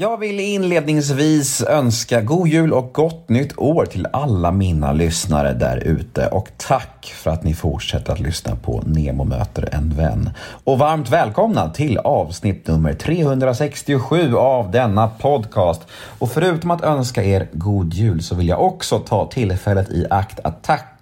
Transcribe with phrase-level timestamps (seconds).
[0.00, 5.76] Jag vill inledningsvis önska god jul och gott nytt år till alla mina lyssnare där
[5.76, 10.30] ute och tack för att ni fortsätter att lyssna på Nemo möter en vän.
[10.64, 15.82] Och varmt välkomna till avsnitt nummer 367 av denna podcast.
[16.18, 20.40] Och förutom att önska er god jul så vill jag också ta tillfället i akt
[20.44, 20.97] att tacka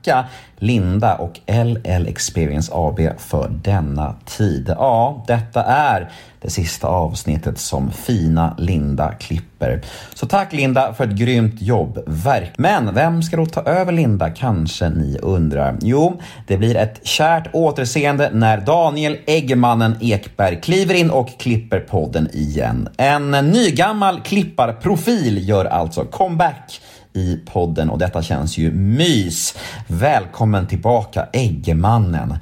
[0.58, 4.74] Linda och LL Experience AB för denna tid.
[4.78, 9.82] Ja, detta är det sista avsnittet som fina Linda klipper.
[10.14, 12.52] Så tack Linda för ett grymt jobb, verk.
[12.58, 15.76] Men vem ska då ta över Linda kanske ni undrar?
[15.80, 22.28] Jo, det blir ett kärt återseende när Daniel Eggemannen Ekberg kliver in och klipper podden
[22.32, 22.88] igen.
[22.96, 26.80] En nygammal klipparprofil gör alltså comeback
[27.16, 29.58] i podden och detta känns ju mys.
[29.86, 32.38] Välkommen tillbaka Eggemannen.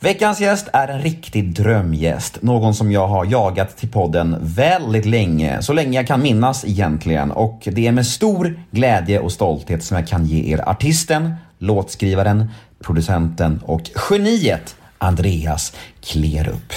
[0.00, 2.42] Veckans gäst är en riktig drömgäst.
[2.42, 5.62] Någon som jag har jagat till podden väldigt länge.
[5.62, 7.30] Så länge jag kan minnas egentligen.
[7.30, 12.50] Och det är med stor glädje och stolthet som jag kan ge er artisten, låtskrivaren,
[12.80, 16.72] producenten och geniet Andreas Klerup.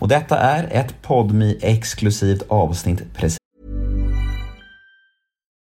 [0.00, 3.14] Och detta är ett podmi exklusivt avsnitt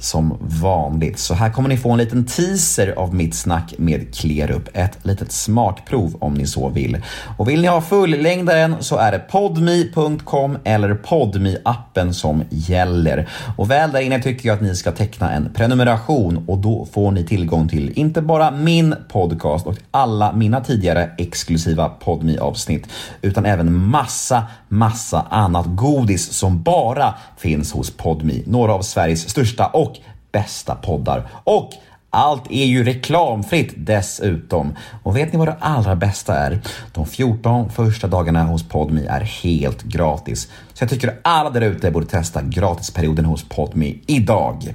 [0.00, 1.18] Som vanligt.
[1.18, 4.68] Så här kommer ni få en liten teaser av mitt snack med Klerup.
[4.72, 6.98] Ett litet smakprov om ni så vill.
[7.36, 13.28] Och vill ni ha fullängdaren så är det podmi.com eller podmi appen som gäller.
[13.56, 17.10] Och väl där inne tycker jag att ni ska teckna en prenumeration och då får
[17.10, 22.88] ni tillgång till inte bara min podcast och alla mina tidigare exklusiva podmi avsnitt
[23.22, 28.42] utan även massa, massa annat godis som bara finns hos Podmi.
[28.46, 29.96] Några av Sveriges största största och
[30.32, 31.22] bästa poddar.
[31.44, 31.70] Och
[32.10, 34.74] allt är ju reklamfritt dessutom.
[35.02, 36.60] Och vet ni vad det allra bästa är?
[36.94, 40.48] De 14 första dagarna hos Podmi är helt gratis.
[40.74, 44.74] Så jag tycker alla där ute borde testa gratisperioden hos Podmi idag.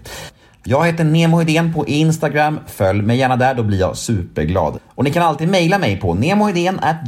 [0.69, 2.59] Jag heter Nemo Idén på Instagram.
[2.67, 4.79] Följ mig gärna där, då blir jag superglad.
[4.95, 6.13] Och ni kan alltid mejla mig på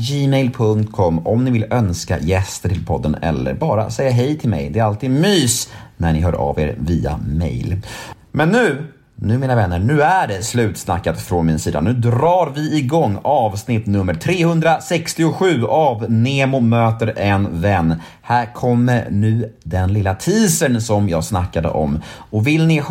[0.10, 4.70] gmail.com om ni vill önska gäster till podden eller bara säga hej till mig.
[4.70, 7.82] Det är alltid mys när ni hör av er via mail.
[8.32, 8.88] Men nu
[9.22, 11.82] nu mina vänner, nu är det slutsnackat från min sida.
[11.82, 18.02] Nu drar vi igång avsnitt nummer 367 av Nemo möter en vän.
[18.22, 22.02] Här kommer nu den lilla teasern som jag snackade om.
[22.32, 22.84] Och vill ni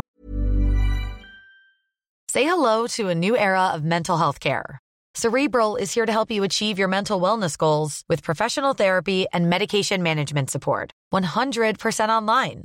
[2.32, 4.78] Say hello to a new era of mental health care.
[5.19, 9.48] Cerebral is here to help you achieve your mental wellness goals with professional therapy and
[9.48, 10.90] medication management support.
[11.14, 12.64] 100% online.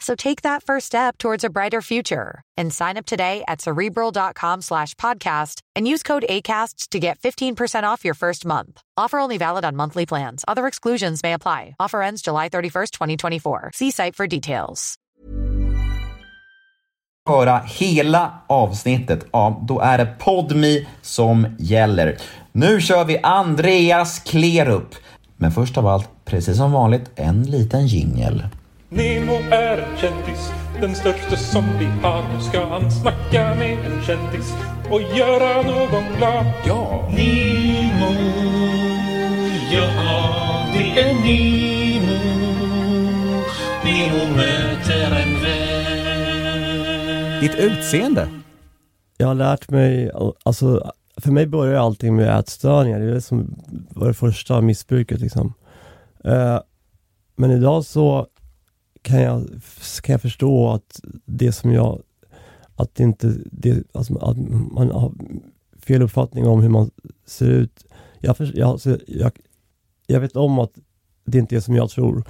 [0.00, 4.62] So take that first step towards a brighter future and sign up today at cerebral.com
[4.62, 8.80] slash podcast and use code ACasts to get 15% off your first month.
[8.96, 10.44] Offer only valid on monthly plans.
[10.48, 11.76] Other exclusions may apply.
[11.78, 13.70] Offer ends July 31st, 2024.
[13.74, 14.96] See site for details.
[17.28, 22.16] Höra hela avsnittet, ja, då är det Podmi som gäller.
[22.52, 24.94] Nu kör vi Andreas Klerup.
[25.36, 28.42] Men först av allt, precis som vanligt, en liten jingel.
[28.92, 30.50] Nemo är en kändis,
[30.80, 32.22] den största som vi har.
[32.34, 34.54] Nu ska han snacka med en kändis
[34.90, 36.46] och göra någon glad.
[36.66, 37.08] Ja!
[37.10, 38.12] Nemo,
[39.72, 42.18] ja det är Nemo.
[43.84, 47.40] Nemo möter en vän.
[47.40, 48.28] Ditt utseende?
[49.16, 50.10] Jag har lärt mig,
[50.42, 52.98] alltså för mig började allting med ätstörningar.
[52.98, 55.54] Det är det som var det första missbruket liksom.
[56.24, 56.58] Eh,
[57.36, 58.26] men idag så
[59.02, 59.48] kan jag,
[60.02, 62.02] kan jag förstå att det som jag,
[62.76, 64.36] att inte, det, alltså, att
[64.72, 65.12] man har
[65.82, 66.90] fel uppfattning om hur man
[67.26, 67.84] ser ut.
[68.18, 69.32] Jag, för, jag, alltså, jag,
[70.06, 70.72] jag vet om att
[71.24, 72.24] det inte är som jag tror.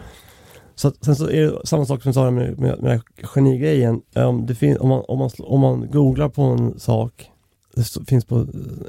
[0.74, 4.02] Så att, sen så är det samma sak som jag sa med, med, med genigrejen.
[4.14, 7.30] Um, det fin, om, man, om, man, om man googlar på en sak,
[7.74, 8.36] det finns på,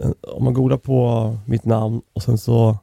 [0.02, 2.78] en, om man googlar på mitt namn och sen så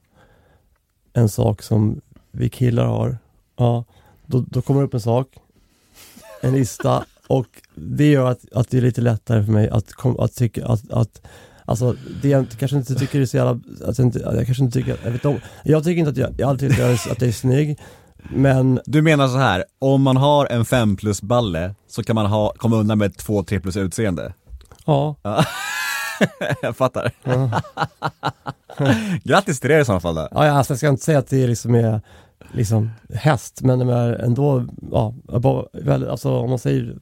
[1.13, 2.01] en sak som
[2.31, 3.19] vi killar har,
[3.57, 3.85] ja,
[4.29, 5.27] då, då kommer det upp en sak,
[6.41, 10.21] en lista och det gör att, att det är lite lättare för mig att, kom,
[10.21, 11.21] att tycka att, att
[11.65, 14.79] Alltså det jag kanske inte tycker är så jävla, att jag, inte, jag kanske inte
[14.79, 17.33] tycker, jag vet om, jag tycker inte att jag, jag alltid tycker att jag är
[17.33, 17.79] snygg,
[18.31, 22.27] men Du menar så här, om man har en 5 plus balle så kan man
[22.27, 24.35] ha, komma undan med ett 2-3 plus utseende?
[24.87, 25.17] ja,
[26.63, 27.13] Jag fattar.
[29.25, 30.29] Grattis till det i så fall då.
[30.31, 32.01] Ja, ja, alltså jag ska inte säga att det liksom är
[32.53, 36.99] liksom häst, men ändå, ja, above, väl, alltså om man säger,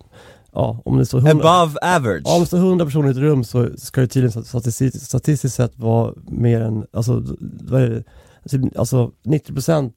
[0.52, 1.30] ja, om det står 100,
[1.62, 2.22] Above average.
[2.24, 5.56] ja, om det står 100 personer i ett rum så ska det tydligen statistiskt, statistiskt
[5.56, 8.02] sett vara mer än, alltså, vad är det,
[8.48, 9.92] Typ, alltså 90%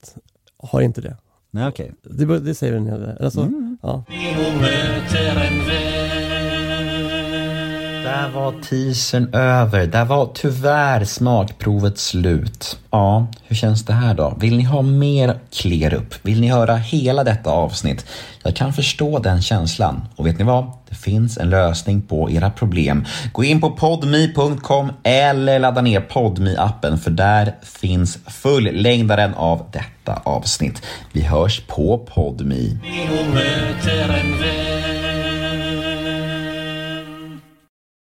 [0.57, 1.18] har inte det.
[1.51, 1.94] Nej okej.
[2.03, 3.24] Det, det säger en hel del.
[3.24, 3.77] Alltså, Mm.
[3.81, 4.03] ja.
[8.10, 9.88] Där var teasern över.
[9.88, 12.78] Där var tyvärr smakprovet slut.
[12.92, 14.38] Ja, hur känns det här då?
[14.40, 16.14] Vill ni ha mer Klerup?
[16.22, 18.06] Vill ni höra hela detta avsnitt?
[18.44, 20.08] Jag kan förstå den känslan.
[20.16, 20.72] Och vet ni vad?
[20.90, 23.06] Det finns en lösning på era problem.
[23.34, 30.22] Gå in på podme.com eller ladda ner podme appen för där finns fullängdaren av detta
[30.24, 30.82] avsnitt.
[31.12, 32.78] Vi hörs på podme.